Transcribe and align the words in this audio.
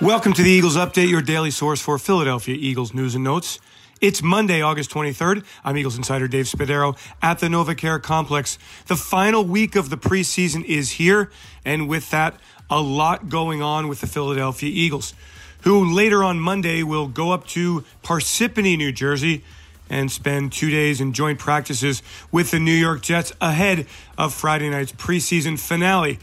Welcome 0.00 0.32
to 0.34 0.44
the 0.44 0.50
Eagles 0.50 0.76
Update, 0.76 1.08
your 1.08 1.22
daily 1.22 1.50
source 1.50 1.80
for 1.80 1.98
Philadelphia 1.98 2.54
Eagles 2.54 2.94
news 2.94 3.16
and 3.16 3.24
notes. 3.24 3.58
It's 4.00 4.22
Monday, 4.22 4.62
August 4.62 4.90
23rd. 4.90 5.44
I'm 5.64 5.76
Eagles 5.76 5.96
insider 5.96 6.28
Dave 6.28 6.44
Spadaro 6.44 6.96
at 7.20 7.40
the 7.40 7.48
NovaCare 7.48 8.00
Complex. 8.00 8.60
The 8.86 8.94
final 8.94 9.44
week 9.44 9.74
of 9.74 9.90
the 9.90 9.98
preseason 9.98 10.64
is 10.64 10.92
here, 10.92 11.32
and 11.64 11.88
with 11.88 12.10
that, 12.10 12.38
a 12.70 12.80
lot 12.80 13.28
going 13.28 13.60
on 13.60 13.88
with 13.88 14.00
the 14.00 14.06
Philadelphia 14.06 14.70
Eagles, 14.72 15.14
who 15.62 15.92
later 15.92 16.22
on 16.22 16.38
Monday 16.38 16.84
will 16.84 17.08
go 17.08 17.32
up 17.32 17.48
to 17.48 17.84
Parsippany, 18.04 18.78
New 18.78 18.92
Jersey, 18.92 19.42
and 19.90 20.12
spend 20.12 20.52
two 20.52 20.70
days 20.70 21.00
in 21.00 21.12
joint 21.12 21.40
practices 21.40 22.04
with 22.30 22.52
the 22.52 22.60
New 22.60 22.70
York 22.70 23.02
Jets 23.02 23.32
ahead 23.40 23.84
of 24.16 24.32
Friday 24.32 24.70
night's 24.70 24.92
preseason 24.92 25.58
finale. 25.58 26.20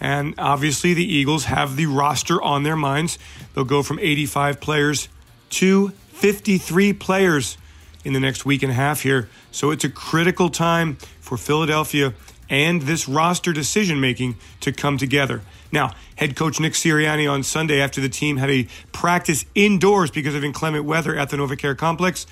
And 0.00 0.34
obviously, 0.38 0.94
the 0.94 1.04
Eagles 1.04 1.44
have 1.46 1.76
the 1.76 1.86
roster 1.86 2.40
on 2.40 2.62
their 2.62 2.76
minds. 2.76 3.18
They'll 3.54 3.64
go 3.64 3.82
from 3.82 3.98
85 3.98 4.60
players 4.60 5.08
to 5.50 5.88
53 5.88 6.92
players 6.94 7.58
in 8.04 8.12
the 8.12 8.20
next 8.20 8.44
week 8.44 8.62
and 8.62 8.70
a 8.72 8.74
half 8.74 9.02
here. 9.02 9.28
So 9.50 9.70
it's 9.70 9.84
a 9.84 9.88
critical 9.88 10.50
time 10.50 10.96
for 11.20 11.36
Philadelphia 11.36 12.14
and 12.50 12.82
this 12.82 13.08
roster 13.08 13.52
decision 13.52 14.00
making 14.00 14.36
to 14.60 14.72
come 14.72 14.96
together. 14.96 15.42
Now, 15.70 15.92
head 16.16 16.34
coach 16.34 16.58
Nick 16.60 16.72
Sirianni 16.72 17.30
on 17.30 17.42
Sunday, 17.42 17.80
after 17.80 18.00
the 18.00 18.08
team 18.08 18.38
had 18.38 18.50
a 18.50 18.66
practice 18.92 19.44
indoors 19.54 20.10
because 20.10 20.34
of 20.34 20.42
inclement 20.42 20.84
weather 20.84 21.14
at 21.16 21.28
the 21.28 21.36
NovaCare 21.36 21.76
complex, 21.76 22.26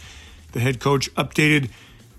the 0.53 0.61
head 0.61 0.81
coach 0.81 1.13
updated 1.15 1.69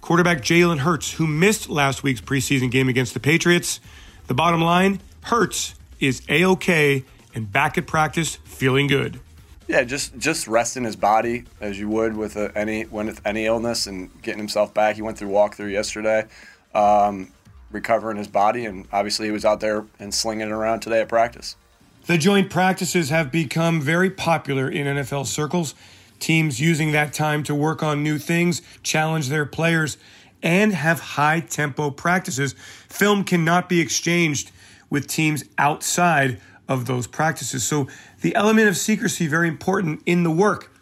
quarterback 0.01 0.39
Jalen 0.39 0.79
Hurts, 0.79 1.13
who 1.13 1.25
missed 1.25 1.69
last 1.69 2.03
week's 2.03 2.21
preseason 2.21 2.69
game 2.69 2.87
against 2.87 3.13
the 3.13 3.19
Patriots. 3.19 3.79
The 4.27 4.35
bottom 4.35 4.61
line 4.61 4.99
Hurts 5.27 5.75
is 5.99 6.21
a 6.29 6.45
okay 6.45 7.03
and 7.35 7.51
back 7.51 7.77
at 7.77 7.85
practice 7.85 8.37
feeling 8.45 8.87
good. 8.87 9.19
Yeah, 9.67 9.83
just 9.83 10.17
just 10.17 10.47
resting 10.47 10.85
his 10.85 10.95
body 10.95 11.43
as 11.59 11.77
you 11.77 11.89
would 11.89 12.15
with 12.15 12.37
a, 12.37 12.57
any 12.57 12.85
with 12.85 13.19
any 13.25 13.45
illness 13.45 13.87
and 13.87 14.09
getting 14.21 14.39
himself 14.39 14.73
back. 14.73 14.95
He 14.95 15.01
went 15.01 15.17
through 15.17 15.27
walkthrough 15.27 15.69
yesterday, 15.69 16.27
um, 16.73 17.33
recovering 17.71 18.15
his 18.15 18.29
body, 18.29 18.63
and 18.63 18.87
obviously 18.93 19.25
he 19.25 19.33
was 19.33 19.43
out 19.43 19.59
there 19.59 19.85
and 19.99 20.13
slinging 20.13 20.47
it 20.47 20.53
around 20.53 20.79
today 20.79 21.01
at 21.01 21.09
practice. 21.09 21.57
The 22.05 22.17
joint 22.17 22.49
practices 22.49 23.09
have 23.09 23.29
become 23.29 23.81
very 23.81 24.09
popular 24.09 24.69
in 24.69 24.87
NFL 24.87 25.25
circles. 25.25 25.75
Teams 26.19 26.61
using 26.61 26.93
that 26.93 27.11
time 27.11 27.43
to 27.43 27.53
work 27.53 27.83
on 27.83 28.01
new 28.01 28.17
things, 28.17 28.61
challenge 28.81 29.27
their 29.27 29.45
players, 29.45 29.97
and 30.41 30.71
have 30.71 31.01
high 31.01 31.41
tempo 31.41 31.91
practices. 31.91 32.55
Film 32.87 33.25
cannot 33.25 33.67
be 33.67 33.81
exchanged 33.81 34.51
with 34.89 35.07
teams 35.07 35.43
outside 35.57 36.39
of 36.67 36.85
those 36.85 37.07
practices. 37.07 37.65
So 37.65 37.87
the 38.21 38.35
element 38.35 38.67
of 38.67 38.77
secrecy 38.77 39.27
very 39.27 39.47
important 39.47 40.01
in 40.05 40.23
the 40.23 40.31
work. 40.31 40.73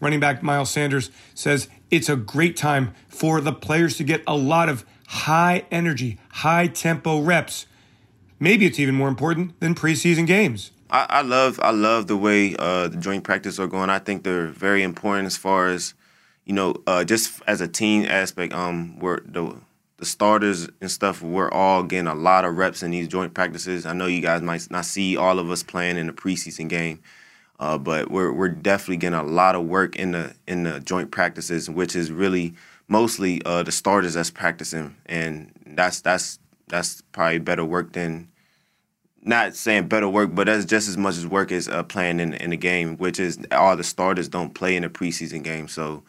Running 0.00 0.20
back 0.20 0.42
Miles 0.42 0.70
Sanders 0.70 1.10
says 1.34 1.68
it's 1.90 2.08
a 2.08 2.16
great 2.16 2.56
time 2.56 2.94
for 3.08 3.40
the 3.40 3.52
players 3.52 3.96
to 3.96 4.04
get 4.04 4.22
a 4.26 4.36
lot 4.36 4.68
of 4.68 4.84
high 5.06 5.64
energy, 5.70 6.18
high 6.30 6.66
tempo 6.66 7.20
reps. 7.20 7.66
Maybe 8.38 8.66
it's 8.66 8.78
even 8.78 8.94
more 8.94 9.08
important 9.08 9.58
than 9.60 9.74
preseason 9.74 10.26
games. 10.26 10.72
I, 10.90 11.06
I 11.08 11.22
love 11.22 11.58
I 11.62 11.70
love 11.70 12.06
the 12.06 12.16
way 12.16 12.54
uh, 12.58 12.88
the 12.88 12.96
joint 12.96 13.24
practice 13.24 13.58
are 13.58 13.66
going. 13.66 13.90
I 13.90 13.98
think 13.98 14.22
they're 14.22 14.48
very 14.48 14.82
important 14.82 15.26
as 15.26 15.36
far 15.36 15.68
as 15.68 15.94
you 16.44 16.52
know, 16.52 16.74
uh, 16.86 17.04
just 17.04 17.40
as 17.46 17.60
a 17.60 17.68
team 17.68 18.04
aspect. 18.04 18.52
Um, 18.52 18.98
where 18.98 19.22
the 19.24 19.56
the 19.96 20.04
starters 20.04 20.68
and 20.80 20.90
stuff, 20.90 21.22
we're 21.22 21.50
all 21.50 21.82
getting 21.82 22.06
a 22.06 22.14
lot 22.14 22.44
of 22.44 22.56
reps 22.56 22.82
in 22.82 22.90
these 22.90 23.08
joint 23.08 23.34
practices. 23.34 23.86
I 23.86 23.92
know 23.92 24.06
you 24.06 24.20
guys 24.20 24.42
might 24.42 24.68
not 24.70 24.84
see 24.84 25.16
all 25.16 25.38
of 25.38 25.50
us 25.50 25.62
playing 25.62 25.96
in 25.96 26.06
the 26.08 26.12
preseason 26.12 26.68
game, 26.68 27.00
uh, 27.60 27.78
but 27.78 28.10
we're 28.10 28.32
we're 28.32 28.48
definitely 28.48 28.96
getting 28.96 29.18
a 29.18 29.22
lot 29.22 29.54
of 29.54 29.64
work 29.64 29.96
in 29.96 30.12
the 30.12 30.34
in 30.48 30.64
the 30.64 30.80
joint 30.80 31.10
practices, 31.10 31.70
which 31.70 31.94
is 31.94 32.10
really 32.10 32.54
mostly 32.88 33.40
uh, 33.44 33.62
the 33.62 33.72
starters 33.72 34.14
that's 34.14 34.30
practicing, 34.30 34.96
and 35.06 35.52
that's 35.66 36.00
that's 36.00 36.38
that's 36.66 37.00
probably 37.12 37.38
better 37.38 37.64
work 37.64 37.92
than 37.92 38.28
not 39.22 39.54
saying 39.54 39.88
better 39.88 40.08
work, 40.08 40.34
but 40.34 40.46
that's 40.46 40.64
just 40.64 40.88
as 40.88 40.96
much 40.96 41.16
as 41.16 41.26
work 41.26 41.50
as 41.52 41.68
uh, 41.68 41.84
playing 41.84 42.18
in 42.18 42.34
in 42.34 42.50
the 42.50 42.56
game, 42.56 42.96
which 42.96 43.20
is 43.20 43.38
all 43.52 43.76
the 43.76 43.84
starters 43.84 44.28
don't 44.28 44.54
play 44.54 44.74
in 44.74 44.82
the 44.82 44.88
preseason 44.88 45.42
game, 45.44 45.68
so 45.68 46.02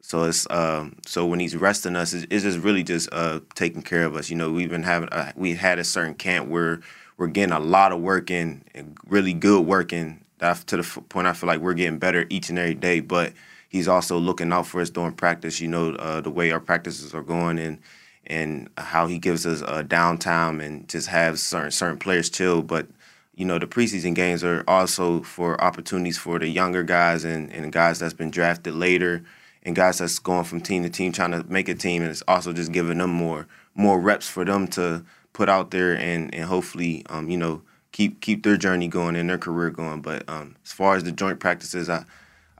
so 0.00 0.24
it's 0.24 0.46
um, 0.50 0.96
so 1.06 1.26
when 1.26 1.40
he's 1.40 1.56
resting 1.56 1.96
us, 1.96 2.12
it's, 2.12 2.26
it's 2.30 2.44
just 2.44 2.58
really 2.58 2.82
just 2.82 3.08
uh, 3.12 3.40
taking 3.54 3.82
care 3.82 4.04
of 4.04 4.16
us. 4.16 4.30
You 4.30 4.36
know, 4.36 4.50
we've 4.50 4.70
been 4.70 4.84
having 4.84 5.08
a, 5.12 5.32
we 5.36 5.54
had 5.54 5.78
a 5.78 5.84
certain 5.84 6.14
camp 6.14 6.48
where 6.48 6.80
we're 7.16 7.26
getting 7.26 7.52
a 7.52 7.60
lot 7.60 7.92
of 7.92 8.00
work 8.00 8.30
in, 8.30 8.62
really 9.06 9.34
good 9.34 9.66
work 9.66 9.92
in. 9.92 10.24
To 10.40 10.76
the 10.76 11.02
point, 11.08 11.26
I 11.26 11.32
feel 11.32 11.48
like 11.48 11.60
we're 11.60 11.74
getting 11.74 11.98
better 11.98 12.24
each 12.30 12.48
and 12.48 12.58
every 12.60 12.74
day. 12.74 13.00
But 13.00 13.32
he's 13.68 13.88
also 13.88 14.18
looking 14.18 14.52
out 14.52 14.68
for 14.68 14.80
us 14.80 14.88
during 14.88 15.12
practice. 15.12 15.60
You 15.60 15.66
know, 15.66 15.90
uh, 15.94 16.20
the 16.20 16.30
way 16.30 16.52
our 16.52 16.60
practices 16.60 17.12
are 17.12 17.22
going 17.22 17.58
and 17.58 17.78
and 18.24 18.68
how 18.78 19.08
he 19.08 19.18
gives 19.18 19.46
us 19.46 19.62
a 19.62 19.82
downtime 19.82 20.64
and 20.64 20.88
just 20.88 21.08
have 21.08 21.40
certain 21.40 21.72
certain 21.72 21.98
players 21.98 22.30
chill. 22.30 22.62
But 22.62 22.86
you 23.34 23.44
know, 23.44 23.58
the 23.58 23.66
preseason 23.66 24.14
games 24.14 24.44
are 24.44 24.62
also 24.68 25.22
for 25.22 25.60
opportunities 25.60 26.18
for 26.18 26.38
the 26.38 26.48
younger 26.48 26.82
guys 26.82 27.24
and, 27.24 27.52
and 27.52 27.72
guys 27.72 27.98
that's 27.98 28.14
been 28.14 28.30
drafted 28.30 28.74
later 28.74 29.24
and 29.64 29.76
guys 29.76 29.98
that's 29.98 30.18
going 30.18 30.44
from 30.44 30.60
team 30.60 30.82
to 30.82 30.90
team 30.90 31.12
trying 31.12 31.32
to 31.32 31.44
make 31.50 31.68
a 31.68 31.74
team 31.74 32.02
and 32.02 32.10
it's 32.10 32.22
also 32.28 32.52
just 32.52 32.72
giving 32.72 32.98
them 32.98 33.10
more 33.10 33.46
more 33.74 34.00
reps 34.00 34.28
for 34.28 34.44
them 34.44 34.66
to 34.66 35.04
put 35.32 35.48
out 35.48 35.70
there 35.70 35.96
and 35.96 36.34
and 36.34 36.44
hopefully 36.44 37.04
um, 37.10 37.28
you 37.28 37.36
know 37.36 37.62
keep 37.92 38.20
keep 38.20 38.42
their 38.42 38.56
journey 38.56 38.88
going 38.88 39.16
and 39.16 39.30
their 39.30 39.38
career 39.38 39.70
going 39.70 40.00
but 40.00 40.28
um, 40.28 40.56
as 40.64 40.72
far 40.72 40.96
as 40.96 41.04
the 41.04 41.12
joint 41.12 41.40
practices 41.40 41.88
I 41.88 42.04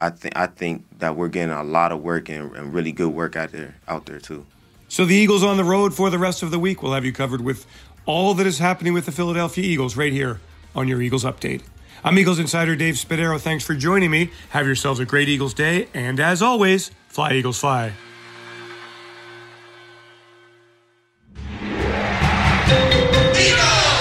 I 0.00 0.10
think 0.10 0.36
I 0.36 0.46
think 0.46 0.84
that 0.98 1.16
we're 1.16 1.28
getting 1.28 1.54
a 1.54 1.64
lot 1.64 1.92
of 1.92 2.02
work 2.02 2.28
and, 2.28 2.54
and 2.54 2.72
really 2.72 2.92
good 2.92 3.08
work 3.08 3.36
out 3.36 3.52
there 3.52 3.76
out 3.88 4.06
there 4.06 4.20
too. 4.20 4.46
So 4.88 5.04
the 5.04 5.14
Eagles 5.14 5.42
on 5.42 5.56
the 5.56 5.64
road 5.64 5.94
for 5.94 6.08
the 6.08 6.18
rest 6.18 6.42
of 6.42 6.50
the 6.50 6.58
week. 6.58 6.82
We'll 6.82 6.92
have 6.92 7.04
you 7.04 7.12
covered 7.12 7.40
with 7.40 7.66
all 8.06 8.32
that 8.34 8.46
is 8.46 8.58
happening 8.58 8.92
with 8.94 9.06
the 9.06 9.12
Philadelphia 9.12 9.64
Eagles 9.64 9.96
right 9.96 10.12
here 10.12 10.40
on 10.74 10.88
your 10.88 11.02
Eagles 11.02 11.24
update. 11.24 11.62
I'm 12.04 12.18
Eagles 12.18 12.38
insider 12.38 12.76
Dave 12.76 12.94
Spadaro. 12.94 13.40
Thanks 13.40 13.64
for 13.64 13.74
joining 13.74 14.10
me. 14.10 14.30
Have 14.50 14.66
yourselves 14.66 15.00
a 15.00 15.04
great 15.04 15.28
Eagles 15.28 15.54
day, 15.54 15.88
and 15.94 16.20
as 16.20 16.42
always, 16.42 16.90
fly 17.08 17.32
Eagles 17.32 17.58
fly. 17.58 17.92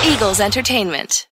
Eagles 0.06 0.40
Entertainment. 0.40 1.26